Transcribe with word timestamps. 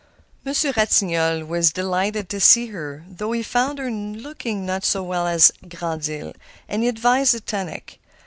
Monsieur 0.43 0.73
Ratignolle 0.75 1.45
was 1.45 1.71
delighted 1.71 2.27
to 2.29 2.39
see 2.39 2.65
her, 2.69 3.05
though 3.07 3.31
he 3.33 3.43
found 3.43 3.77
her 3.77 3.91
looking 3.91 4.65
not 4.65 4.83
so 4.83 5.03
well 5.03 5.27
as 5.27 5.51
at 5.51 5.77
Grand 5.77 6.09
Isle, 6.09 6.33
and 6.67 6.81
he 6.81 6.89
advised 6.89 7.35
a 7.35 7.39
tonic. 7.39 7.99